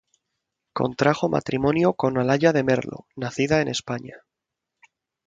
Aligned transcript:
Contrajo 0.73 1.29
matrimonio 1.29 1.93
con 1.93 2.17
Olalla 2.17 2.53
de 2.53 2.63
Merlo, 2.63 3.05
nacida 3.15 3.61
en 3.61 3.67
España. 3.67 4.15